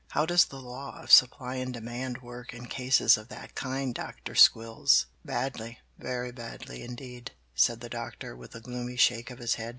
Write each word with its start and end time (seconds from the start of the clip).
How 0.07 0.25
does 0.25 0.45
the 0.45 0.59
law 0.59 0.99
of 1.03 1.11
supply 1.11 1.57
and 1.57 1.71
demand 1.71 2.23
work 2.23 2.55
in 2.55 2.65
cases 2.65 3.17
of 3.17 3.27
that 3.27 3.53
kind, 3.53 3.93
Doctor 3.93 4.33
Squills?" 4.33 5.05
"Badly 5.23 5.77
very 5.99 6.31
badly, 6.31 6.81
indeed," 6.81 7.33
said 7.53 7.81
the 7.81 7.87
Doctor, 7.89 8.35
with 8.35 8.55
a 8.55 8.61
gloomy 8.61 8.95
shake 8.97 9.29
of 9.29 9.37
his 9.37 9.53
head. 9.61 9.69